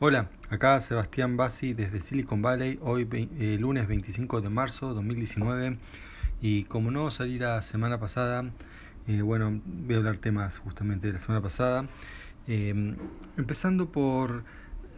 [0.00, 5.76] Hola, acá Sebastián Bassi desde Silicon Valley, hoy eh, lunes 25 de marzo 2019
[6.40, 8.48] y como no salir la semana pasada,
[9.08, 11.88] eh, bueno, voy a hablar temas justamente de la semana pasada,
[12.46, 12.94] em,
[13.36, 14.44] empezando por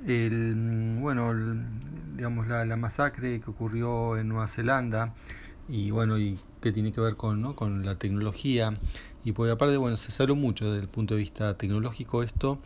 [0.07, 1.33] el, bueno,
[2.15, 5.15] digamos la, masacre que ocurrió en Nueva Zelanda
[5.71, 7.55] y bueno, y que tiene que ver con, ¿no?
[7.55, 8.75] con la tecnología
[9.25, 12.59] y por aparte, bueno, se salió mucho desde el punto de vista tecnológico esto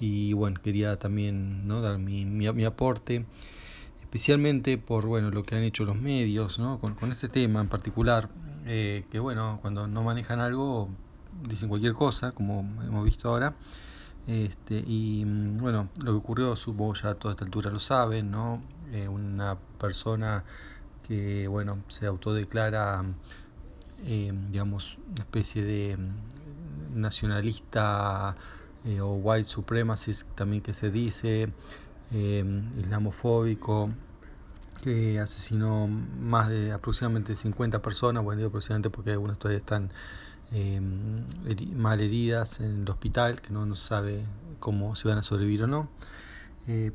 [0.00, 1.80] y bueno, quería también ¿no?
[1.80, 3.24] dar mi, mi, aporte,
[4.00, 6.78] especialmente por bueno, lo que han hecho los medios ¿no?
[6.78, 8.28] con, con este tema en particular,
[8.66, 10.88] eh, que bueno, cuando no manejan algo
[11.48, 13.54] dicen cualquier cosa, como hemos visto ahora.
[14.26, 18.62] Este, y bueno, lo que ocurrió, supongo ya a toda esta altura lo saben, ¿no?
[18.92, 20.44] Eh, una persona
[21.06, 23.04] que bueno, se autodeclara
[24.04, 25.98] eh, digamos, una especie de
[26.94, 28.36] nacionalista
[28.84, 31.52] eh, o white supremacist también que se dice,
[32.10, 33.90] eh, islamofóbico,
[34.82, 39.92] que asesinó más de aproximadamente 50 personas, bueno digo aproximadamente porque algunas todavía están
[40.50, 44.26] eh, mal heridas en el hospital, que no, no sabe
[44.58, 45.88] cómo se van a sobrevivir o no,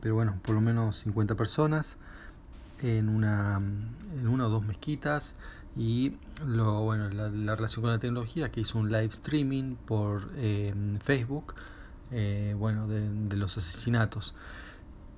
[0.02, 1.97] pero bueno, por lo menos 50 personas
[2.81, 5.36] en una, en una o dos mezquitas
[5.75, 6.14] y
[6.45, 10.31] lo, bueno, la, relación con la tecnología que hizo un live streaming por
[11.03, 11.53] Facebook
[12.11, 14.33] eh, bueno, de, los asesinatos.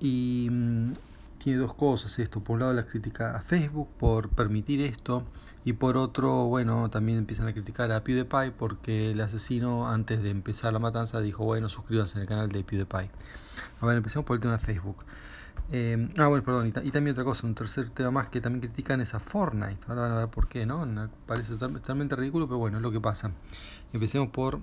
[0.00, 0.92] Y mm,
[1.38, 2.40] tiene dos cosas esto.
[2.40, 5.24] Por un lado la crítica a Facebook por permitir esto
[5.64, 10.30] y por otro, bueno, también empiezan a criticar a PewDiePie porque el asesino antes de
[10.30, 13.10] empezar la matanza dijo, bueno, suscríbanse el canal de PewDiePie.
[13.80, 14.96] A ver, empecemos por el tema de Facebook.
[15.72, 19.00] Eh, ah, bueno, perdón, y, también otra cosa, un tercer tema más que también critican
[19.00, 19.78] es a Fortnite.
[19.86, 20.86] Ahora van a ver por qué, ¿no?
[21.26, 23.32] Parece totalmente ridículo, pero bueno, es lo que pasa.
[23.92, 24.60] Empecemos por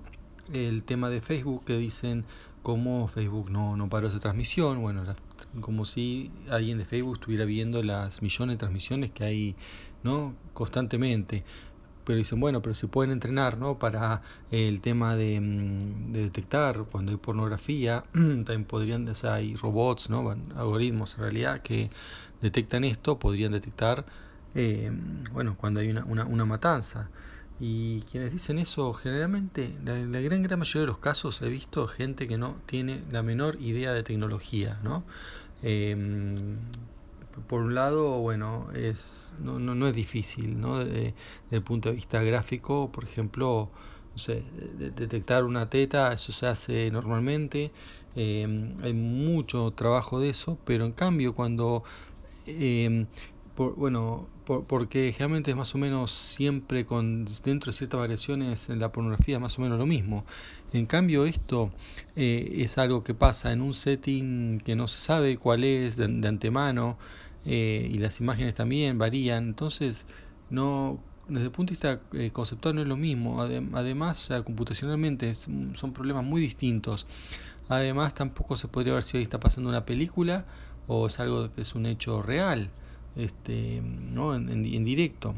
[0.52, 2.24] el tema de Facebook que dicen
[2.62, 5.04] cómo Facebook no, no paró esa transmisión, bueno,
[5.60, 9.56] como si alguien de Facebook estuviera viendo las millones de transmisiones que hay
[10.02, 10.34] ¿no?
[10.54, 11.44] constantemente.
[12.08, 13.78] Pero dicen, bueno, pero se pueden entrenar ¿no?
[13.78, 20.08] para el tema de, mm, detectar cuando hay pornografía, también podrían, o sea, hay robots,
[20.08, 20.34] ¿no?
[20.56, 21.90] algoritmos en realidad que
[22.40, 24.06] detectan esto, podrían detectar,
[24.54, 24.90] eh,
[25.32, 27.10] bueno, cuando hay una, una, una matanza.
[27.60, 31.86] Y quienes dicen eso, generalmente, la, la, gran, gran mayoría de los casos he visto
[31.88, 35.04] gente que no tiene la menor idea de tecnología, ¿no?
[35.62, 36.56] Em,
[37.46, 40.78] por un lado, bueno, es, no, no, no es difícil, ¿no?
[40.84, 41.14] Desde,
[41.50, 43.70] el punto de vista gráfico, por ejemplo,
[44.12, 44.42] no sé,
[44.96, 47.70] detectar una teta, eso se hace normalmente,
[48.16, 51.84] em, hay mucho trabajo de eso, pero en cambio cuando
[52.46, 53.06] eh,
[53.58, 54.28] bueno,
[54.66, 59.36] porque generalmente es más o menos siempre con dentro de ciertas variaciones en la pornografía
[59.36, 60.24] es más o menos lo mismo.
[60.72, 61.70] En cambio esto
[62.16, 66.04] eh, es algo que pasa en un setting que no se sabe cuál es de,
[66.04, 66.98] antemano
[67.50, 69.44] eh, y las imágenes también varían.
[69.44, 70.06] Entonces
[70.50, 73.42] no desde el punto de vista eh, conceptual no es lo mismo.
[73.42, 77.06] además, computacionalmente son problemas muy distintos.
[77.68, 80.46] Además, tampoco se podría ver si hoy está pasando una película
[80.86, 82.70] o es algo que es un hecho real
[83.16, 84.34] este, ¿no?
[84.34, 85.34] en, directo.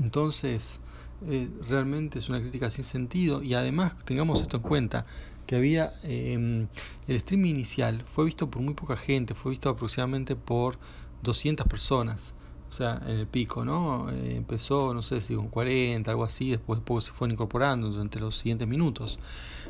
[0.00, 0.80] Entonces,
[1.28, 5.06] eh, realmente es una crítica sin sentido y además tengamos esto en cuenta,
[5.46, 6.68] que había em,
[7.08, 10.78] el streaming inicial fue visto por muy poca gente, fue visto aproximadamente por
[11.22, 12.34] 200 personas
[12.72, 14.08] o sea, en el pico, ¿no?
[14.08, 18.18] Eh, empezó, no sé si con 40, algo así, después, después se fueron incorporando durante
[18.18, 19.18] los siguientes minutos.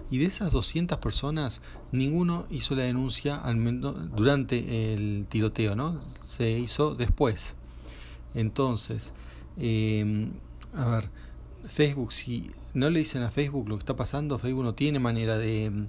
[0.09, 3.81] Y de esas 200 personas, ninguno hizo la denuncia al
[4.15, 6.01] durante el tiroteo, ¿no?
[6.23, 7.57] Se hizo después.
[8.35, 9.13] Entonces,
[9.57, 10.31] eh,
[10.73, 11.11] a ver,
[11.67, 15.39] Facebook, si no le dicen a Facebook lo que está pasando, Facebook no tiene manera
[15.39, 15.89] de,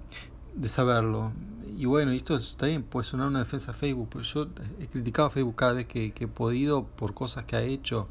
[0.56, 1.32] de saberlo.
[1.78, 4.48] Y bueno, esto está bien, puede sonar una defensa a Facebook, pero yo
[4.80, 8.08] he criticado a Facebook cada vez que, he podido por cosas que ha hecho,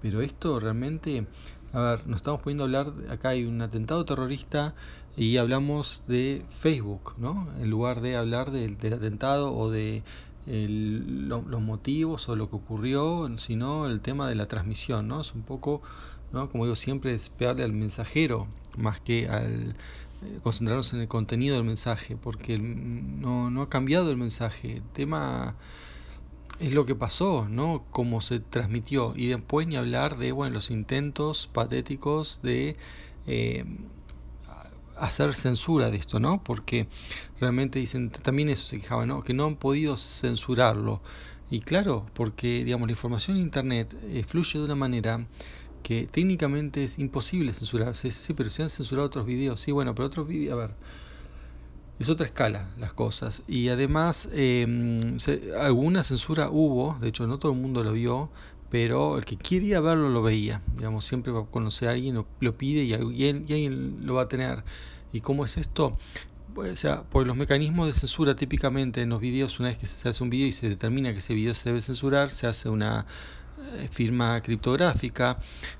[0.00, 1.26] pero esto realmente,
[1.72, 4.74] a ver, nos estamos poniendo a hablar, acá hay un atentado terrorista
[5.16, 7.48] y hablamos de Facebook, ¿no?
[7.60, 10.02] En lugar de hablar del, atentado o de
[10.46, 15.20] los motivos o lo que ocurrió, sino el tema de la transmisión, ¿no?
[15.20, 15.82] Es un poco,
[16.32, 16.50] ¿no?
[16.50, 18.48] Como digo siempre, es pegarle al mensajero
[18.78, 19.76] más que al
[20.42, 24.76] concentrarnos en el contenido del mensaje, porque no, no ha cambiado el mensaje.
[24.76, 25.56] El tema
[26.60, 27.84] es lo que pasó, ¿no?
[27.90, 29.14] Cómo se transmitió.
[29.16, 32.76] Y después ni hablar de, bueno, los intentos patéticos de
[33.26, 33.64] eh,
[34.96, 36.42] hacer censura de esto, ¿no?
[36.44, 36.88] Porque
[37.40, 39.22] realmente dicen, también eso se quejaba, ¿no?
[39.22, 41.02] Que no han podido censurarlo.
[41.50, 45.26] Y claro, porque, digamos, la información en Internet eh, fluye de una manera
[45.82, 47.94] que técnicamente es imposible censurar.
[47.94, 49.60] Sí, sí, pero se han censurado otros videos.
[49.60, 50.76] Sí, bueno, pero otros videos, a ver.
[51.98, 53.42] es otra escala las cosas.
[53.46, 55.16] Y además, em,
[55.58, 58.30] alguna censura hubo, de hecho no todo el mundo lo vio,
[58.70, 60.62] pero el que quería verlo lo veía.
[60.76, 64.64] Digamos, siempre va a alguien, lo, pide y alguien, y alguien lo va a tener.
[65.12, 65.98] ¿Y cómo es esto?
[66.54, 69.86] Pues, o sea, por los mecanismos de censura típicamente en los videos, una vez que
[69.86, 72.68] se hace un video y se determina que ese video se debe censurar, se hace
[72.68, 73.06] una
[73.78, 75.38] eh, firma criptográfica,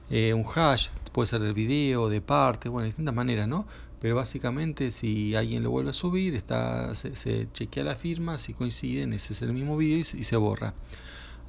[0.08, 3.66] eh, un hash, puede ser del video, de parte, bueno, de distintas maneras, ¿no?
[4.00, 9.12] Pero básicamente si alguien lo vuelve a subir, está, se, chequea la firma, si coinciden,
[9.12, 10.74] ese es el mismo video y se, borra.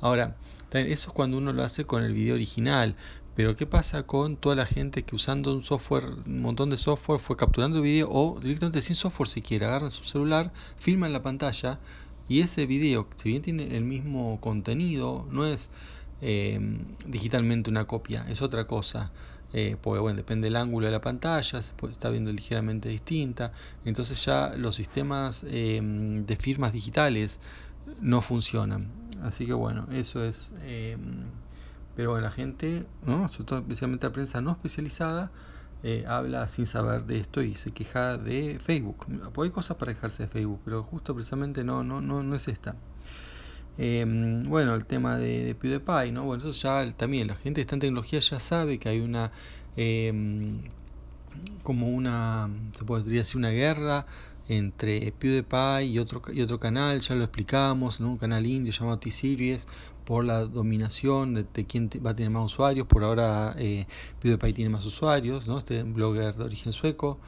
[0.02, 0.36] Ahora,
[0.72, 2.96] eso es cuando uno lo hace con el video original,
[3.36, 7.20] pero ¿qué pasa con toda la gente que usando un software, un montón de software,
[7.20, 11.80] fue capturando el video o directamente sin software siquiera, agarran su celular, filman la pantalla
[12.28, 15.70] y ese video, si bien tiene el mismo contenido, no es
[16.22, 16.60] eh,
[17.06, 19.12] digitalmente una copia, es otra cosa.
[19.56, 23.54] Eh, porque bueno, depende del ángulo de la pantalla, se puede estar viendo ligeramente distinta,
[23.86, 27.40] entonces ya los sistemas em, de firmas digitales
[28.02, 28.92] no funcionan.
[29.22, 30.54] Así que bueno, eso es...
[31.96, 33.28] Pero la gente, ¿no?
[33.28, 35.32] sobre todo especialmente la prensa no especializada,
[35.84, 39.06] eh, habla sin saber de esto y se queja de Facebook.
[39.42, 42.76] Hay cosas para quejarse de Facebook, pero justo precisamente no, no, no, no es esta.
[43.78, 46.24] Em, bueno, el tema de, PewDiePie, ¿no?
[46.24, 49.32] Bueno, eso ya también, la gente de esta tecnología ya sabe que hay una,
[49.76, 50.62] em,
[51.64, 54.06] como una, se podría decir una guerra
[54.48, 58.12] entre PewDiePie y otro, y otro canal, ya lo explicamos, ¿no?
[58.12, 59.68] un canal indio llamado T-Series,
[60.06, 63.88] por la dominación de, quién va a tener más usuarios, por ahora eh,
[64.22, 65.58] PewDiePie tiene más usuarios, ¿no?
[65.58, 67.20] este blogger de origen sueco,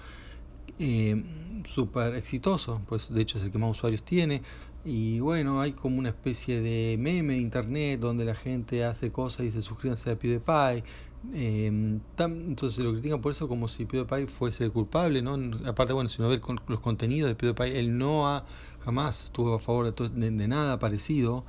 [0.78, 1.24] eh,
[1.66, 4.42] súper exitoso, pues de hecho es el que más usuarios tiene,
[4.86, 9.48] y bueno, hay como una especie de meme de internet donde la gente hace cosas
[9.48, 10.84] y se suscríbanse a PewDiePie.
[11.33, 15.38] Eh, entonces lo critican por eso como si PewDiePie fuese el culpable, ¿no?
[15.66, 18.45] Aparte, bueno, si uno ve con, los contenidos de PewDiePie, él no ha,
[18.83, 21.45] jamás estuvo a favor de, de, nada parecido.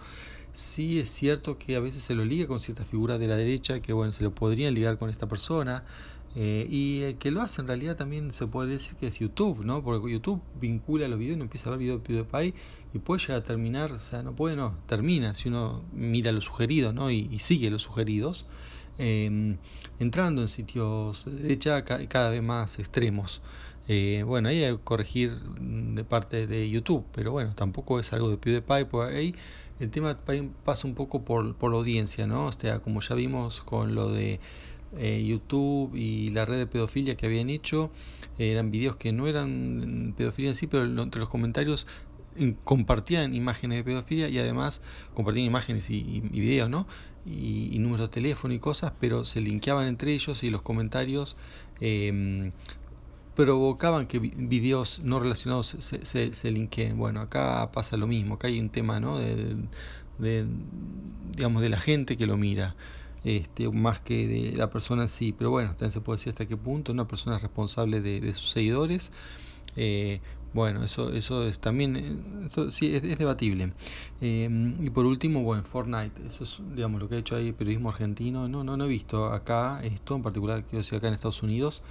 [0.52, 3.80] Sí es cierto que a veces se lo liga con ciertas figuras de la derecha
[3.80, 5.84] que, bueno, se lo podrían ligar con esta persona.
[6.38, 9.64] Eh, y el que lo hace en realidad también se puede decir que es YouTube,
[9.64, 9.82] ¿no?
[9.82, 12.54] Porque YouTube vincula los videos y uno empieza a ver videos de PewDiePie
[12.92, 16.44] y puede llegar a terminar, o sea, no puede, no, termina si uno mira los
[16.44, 17.10] sugeridos, ¿no?
[17.10, 18.44] Y, sigue los sugeridos,
[18.98, 19.58] em,
[19.98, 23.42] entrando en sitios de derecha cada vez más extremos.
[23.88, 28.30] Eh, bueno, ahí hay que corregir de parte de YouTube, pero bueno, tampoco es algo
[28.30, 29.34] de PewDiePie, porque ahí
[29.78, 30.18] el tema
[30.64, 32.46] pasa un poco por, por la audiencia, ¿no?
[32.46, 34.40] O sea, como ya vimos con lo de
[34.96, 37.90] eh, YouTube y la red de pedofilia que habían hecho
[38.38, 41.86] eran videos que no eran pedofilia en sí, pero entre los comentarios
[42.64, 44.80] compartían imágenes de pedofilia y además
[45.14, 46.86] compartían imágenes y, videos, ¿no?
[47.24, 51.36] Y, números de teléfono y cosas, pero se linkeaban entre ellos y los comentarios
[51.80, 52.52] em,
[53.34, 56.96] provocaban que videos no relacionados se, se, linkeen.
[56.96, 59.18] Bueno, acá pasa lo mismo, acá hay un tema, ¿no?
[59.18, 60.46] de,
[61.36, 62.74] digamos, de la gente que lo mira
[63.26, 65.34] este, más que de la persona sí.
[65.36, 68.50] Pero bueno, también se puede decir hasta qué punto una persona es responsable de, sus
[68.50, 69.10] seguidores.
[69.76, 70.20] Eh,
[70.56, 73.74] bueno, eso, eso es también, eh, sí, es, debatible.
[74.22, 74.48] Eh,
[74.80, 77.90] y por último, bueno, Fortnite, eso es, digamos, lo que ha hecho ahí el periodismo
[77.90, 78.48] argentino.
[78.48, 81.82] No, no, no he visto acá esto, en particular, quiero decir, acá en Estados Unidos,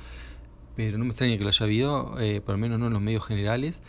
[0.75, 3.01] pero no me extraña que lo haya habido, eh, por lo menos no en los
[3.03, 3.83] medios generales.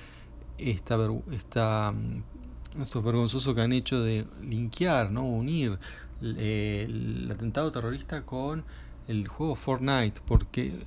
[0.59, 0.99] Esta,
[1.33, 5.25] esta, mm, esto vergonzoso que han hecho de linkear, ¿no?
[5.25, 5.79] unir
[6.21, 8.65] el atentado terrorista con
[9.09, 10.87] el juego Fortnite, porque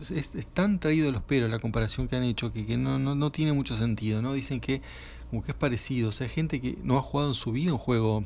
[0.00, 3.32] es, tan traído de los pelos la comparación que han hecho que, no, no, no,
[3.32, 4.34] tiene mucho sentido, ¿no?
[4.34, 4.82] Dicen que
[5.30, 7.78] como que es parecido, o sea, gente que no ha jugado en su vida un
[7.78, 8.24] juego,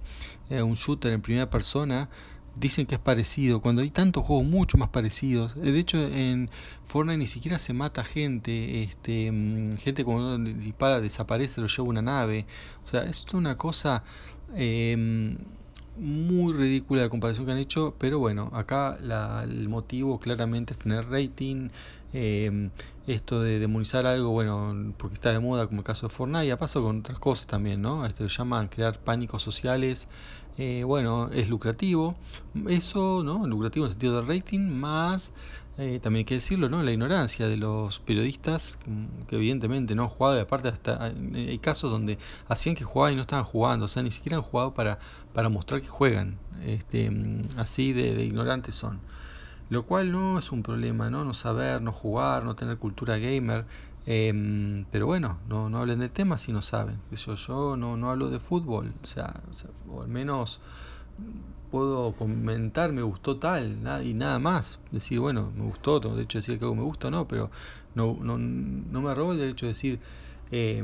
[0.51, 2.11] eh, un shooter en primera persona,
[2.57, 5.55] dicen que es parecido, cuando hay tantos juegos mucho más parecidos.
[5.55, 6.51] De hecho, en
[6.87, 12.03] Fortnite ni siquiera se mata gente, este, mm, gente cuando dispara desaparece, lo lleva una
[12.03, 12.47] nave.
[12.85, 14.05] O sea, es una cosa
[14.55, 15.37] eh,
[15.97, 18.97] muy ridícula la comparación que han hecho, pero bueno, acá
[19.43, 21.69] el motivo claramente es tener rating,
[22.13, 22.71] eh,
[23.07, 26.51] esto de demonizar algo, bueno, porque está de moda como el caso de Fortnite, y
[26.51, 28.07] ha pasado con otras cosas también, ¿no?
[28.07, 30.09] Esto lo llaman crear pánicos sociales,
[30.59, 32.17] eh, bueno, es lucrativo,
[32.69, 33.47] eso, ¿no?
[33.47, 35.33] Lucrativo en el sentido de rating, más
[35.79, 36.83] eh, también hay que decirlo, ¿no?
[36.83, 41.91] La ignorancia de los periodistas, mm, que evidentemente no jugado, y aparte hasta hay casos
[41.91, 44.99] donde hacían que jugaban y no estaban jugando, o sea, ni siquiera han jugado para,
[45.33, 49.01] para mostrar que juegan, este, mm, así de, ignorantes son.
[49.71, 51.25] Lo cual no es un problema, ¿no?
[51.25, 53.67] No saber, no jugar, no tener cultura gamer,
[54.07, 57.01] em, pero bueno, no, no hablen del tema si no saben.
[57.13, 59.41] Yo, yo no, no hablo de fútbol, o sea,
[59.89, 60.61] o, al menos
[61.71, 64.81] puedo comentar, me gustó tal, y nada más.
[64.91, 67.51] Decir, bueno, me gustó, tengo derecho a decir que algo me gusta o no, pero
[67.95, 70.01] no, no, no me robo el derecho de decir,
[70.51, 70.83] eh,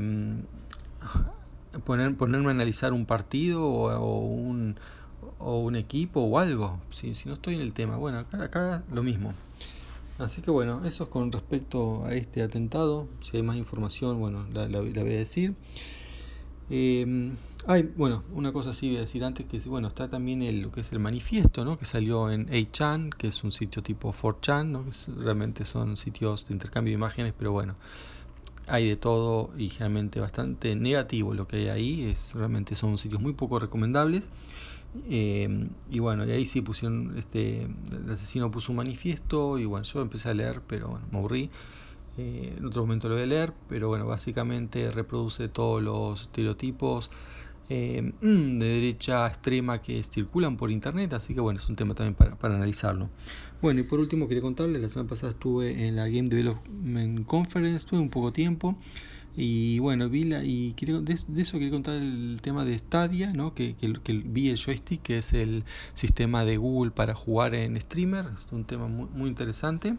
[1.85, 4.75] poner, ponerme a analizar un partido o, un,
[5.39, 7.97] o un equipo o algo, si, si no estoy en el tema.
[7.97, 9.33] Bueno, acá, acá lo mismo.
[10.19, 13.07] Así que bueno, eso es con respecto a este atentado.
[13.21, 15.53] Si hay más información, bueno, la, voy a decir.
[16.69, 17.31] Eh,
[17.65, 20.81] hay, bueno, una cosa sí voy a decir antes, que bueno, está también el, que
[20.81, 21.77] es el manifiesto, ¿no?
[21.77, 24.85] Que salió en 8chan, que es un sitio tipo 4chan, ¿no?
[24.85, 27.75] Que realmente son sitios de intercambio de imágenes, pero bueno,
[28.67, 32.03] hay de todo y generalmente bastante negativo lo que hay ahí.
[32.05, 34.23] Es, realmente son sitios muy poco recomendables.
[35.09, 39.83] Eh, y bueno, y ahí sí pusieron, este, el asesino puso un manifiesto y bueno,
[39.83, 41.49] yo empecé a leer, pero bueno, me aburrí.
[42.17, 47.11] Eh, en otro momento lo voy a leer, pero bueno, básicamente reproduce todos los estereotipos
[47.69, 52.15] eh, de derecha extrema que circulan por internet, así que bueno, es un tema también
[52.15, 53.09] para, analizarlo.
[53.61, 57.77] Bueno, y por último quería contarles, la semana pasada estuve en la Game Development Conference,
[57.77, 58.77] estuve un poco tiempo.
[59.39, 63.53] Y bueno, vi la, y de, eso quería contar el tema de Stadia, ¿no?
[63.53, 67.79] que, que, que, vi el joystick, que es el sistema de Google para jugar en
[67.79, 69.95] streamer, es un tema muy, muy interesante.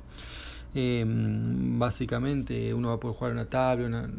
[0.75, 4.11] Eh, básicamente uno va a poder jugar una tablet, una,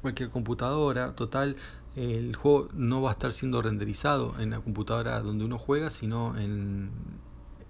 [0.00, 1.56] cualquier computadora, total,
[1.96, 6.38] el juego no va a estar siendo renderizado en la computadora donde uno juega, sino
[6.38, 6.90] en,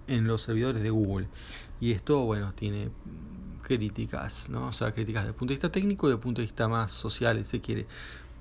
[0.07, 1.27] en los servidores de Google.
[1.79, 2.89] Y esto, bueno, tiene
[3.61, 4.67] críticas, ¿no?
[4.67, 6.67] O sea, críticas desde el punto de vista técnico y desde el punto de vista
[6.67, 7.85] más social, si quiere.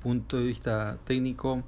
[0.03, 1.63] Punto de vista técnico.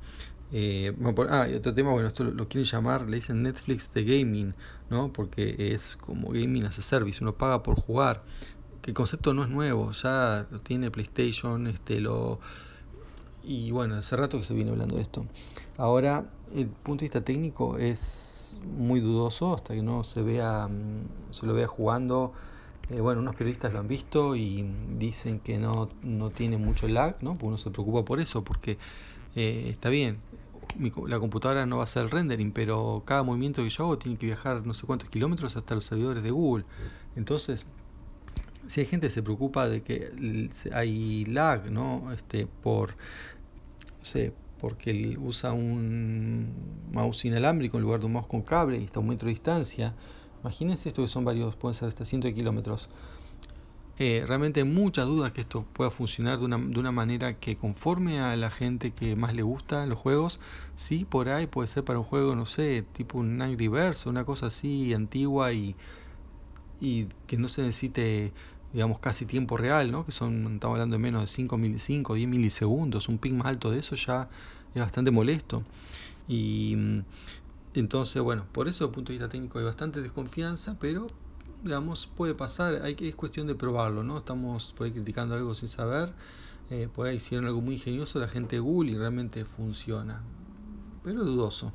[0.51, 0.95] Eh,
[1.29, 4.55] ah, y otro tema, bueno, esto lo, lo, quieren llamar, le dicen Netflix de gaming,
[4.91, 5.13] ¿no?
[5.13, 8.23] Porque es como gaming as a service, uno paga por jugar.
[8.83, 12.41] Que el concepto no es nuevo, ya lo tiene PlayStation, este, lo.
[13.49, 15.25] Y bueno, hace rato que se viene hablando de esto.
[15.79, 20.69] Ahora, el punto de vista técnico es muy dudoso hasta que no se vea,
[21.31, 22.35] se lo vea jugando
[22.91, 24.67] eh, bueno, unos periodistas lo han visto y
[24.99, 27.33] dicen que no, no tiene mucho lag, ¿no?
[27.33, 28.79] Porque uno se preocupa por eso, porque
[29.35, 30.19] eh, está bien,
[30.79, 33.99] mi, la computadora no va a hacer el rendering, pero cada movimiento que yo hago
[33.99, 36.65] tiene que viajar no sé cuántos kilómetros hasta los servidores de Google.
[37.15, 37.67] Entonces,
[38.67, 42.11] si hay gente que se preocupa de que hay lag, ¿no?
[42.13, 42.95] Este, por,
[44.09, 46.53] sé, porque usa un
[46.93, 49.33] mouse inalámbrico en lugar de un mouse con cable y está a un metro de
[49.33, 49.95] distancia
[50.43, 52.89] Imagínense esto que son varios, pueden ser hasta cientos de kilómetros.
[53.99, 57.57] Eh, realmente hay muchas dudas que esto pueda funcionar de una, de una, manera que
[57.57, 60.39] conforme a la gente que más le gusta los juegos.
[60.77, 64.11] Sí, por ahí puede ser para un juego, no sé, tipo un Angry Birds o
[64.11, 65.75] una cosa así antigua y,
[66.81, 68.33] y que no se necesite,
[68.73, 70.05] digamos, casi tiempo real, ¿no?
[70.05, 73.09] Que son, estamos hablando de menos de 5, 5 10 milisegundos.
[73.09, 74.29] Un ping más alto de eso ya
[74.75, 75.63] es bastante molesto.
[76.29, 76.77] Y
[77.75, 81.07] entonces, bueno, por eso desde el punto de vista técnico hay bastante desconfianza, pero
[81.63, 84.19] digamos, puede pasar, hay es cuestión de probarlo, ¿no?
[84.19, 86.13] Estamos por criticando algo sin saber,
[86.71, 90.23] eh, por ahí hicieron algo muy ingenioso la gente de y realmente funciona,
[91.03, 91.73] pero dudoso.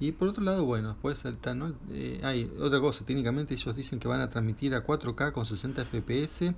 [0.00, 1.74] Y por otro lado, bueno, puede ser ¿no?
[1.92, 5.84] Eh, hay otra cosa, técnicamente ellos dicen que van a transmitir a 4K con 60
[5.84, 6.54] FPS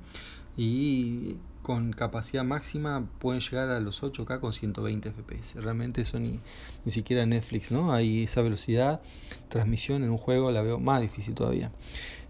[0.56, 5.54] y con capacidad máxima pueden llegar a los 8K con 120 FPS.
[5.60, 6.38] Realmente eso ni,
[6.84, 7.92] ni siquiera Netflix, ¿no?
[7.92, 9.00] Hay esa velocidad,
[9.48, 11.72] transmisión en un juego la veo más difícil todavía.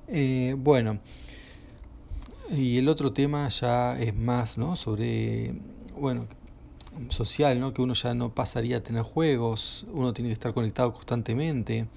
[0.09, 0.99] Eh, bueno,
[2.51, 4.77] y el otro tema ya es más, ¿no?
[4.77, 5.55] Sobre,
[5.95, 6.27] bueno,
[7.09, 7.73] social, ¿no?
[7.73, 11.89] Que uno ya no pasaría a tener juegos, uno tiene que estar conectado constantemente,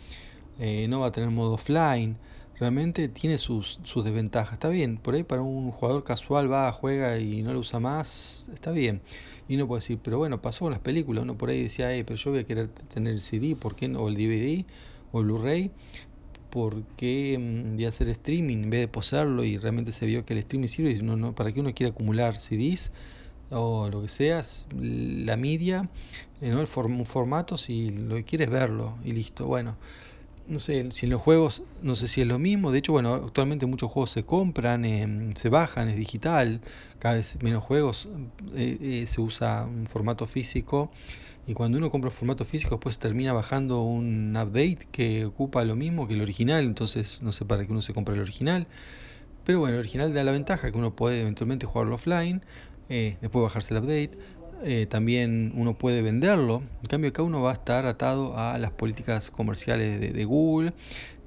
[0.60, 2.18] eh, no va a tener modo offline
[2.60, 4.54] realmente tiene sus, sus desventajas.
[4.54, 8.50] Está bien, por ahí para un jugador casual va, juega y no lo usa más,
[8.54, 9.02] está bien.
[9.48, 12.04] Y uno puede decir, pero bueno, pasó con las películas, uno por ahí decía, hey,
[12.06, 14.02] pero yo voy a querer tener el CD, ¿por qué no?
[14.02, 14.66] O el DVD
[15.12, 15.72] o el Blu-ray,
[16.50, 20.34] porque mm, voy a hacer streaming en vez de posarlo y realmente se vio que
[20.34, 22.92] el streaming sirve y no, no, para que uno quiera acumular CDs
[23.50, 24.44] o lo que sea,
[24.78, 25.90] la media,
[26.42, 26.62] eh, ¿no?
[26.62, 29.46] el formato, si lo que quieres verlo y listo.
[29.48, 29.78] Bueno,
[30.48, 32.72] no sé si en los juegos, no sé si es lo mismo.
[32.72, 36.62] De hecho, bueno, actualmente muchos juegos se compran, eh, se bajan, es digital.
[37.00, 38.08] Cada vez menos juegos
[38.56, 40.92] eh, eh, se usa un formato físico.
[41.48, 45.76] Y cuando uno compra un formato físico, pues termina bajando un update que ocupa lo
[45.76, 46.66] mismo que el original.
[46.66, 48.68] Entonces, no sé para qué uno se compra el original.
[49.44, 52.44] Pero bueno, el original da la ventaja que uno puede eventualmente jugarlo offline,
[52.88, 54.18] después bajarse el update
[54.64, 56.64] eh, también uno puede venderlo.
[56.82, 60.74] En cambio, acá uno va a estar atado a las políticas comerciales de, de Google.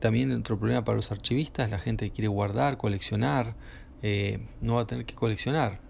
[0.01, 3.55] También otro problema para los archivistas, la gente que quiere guardar, coleccionar,
[4.03, 5.81] eh, no va a tener que coleccionar.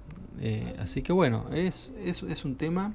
[0.41, 2.95] Eh, así que bueno, es, es, es, un tema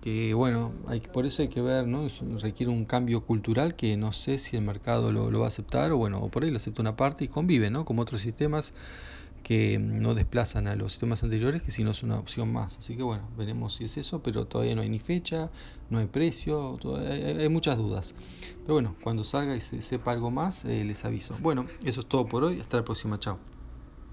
[0.00, 2.06] que bueno, hay, por eso hay que ver, ¿no?
[2.40, 5.92] requiere un cambio cultural que no sé si el mercado lo, lo, va a aceptar
[5.92, 7.84] o bueno, o por ahí lo acepta una parte y convive, ¿no?
[7.84, 8.72] Como otros sistemas
[9.42, 12.78] que no desplazan a los sistemas anteriores, que si no es una opción más.
[12.78, 15.50] Así que bueno, veremos si es eso, pero todavía no hay ni fecha,
[15.90, 18.14] no hay precio, hay, muchas dudas.
[18.62, 21.36] Pero bueno, cuando salga y se sepa algo más, eh, les aviso.
[21.40, 23.38] Bueno, eso es todo por hoy, hasta la próxima, chao.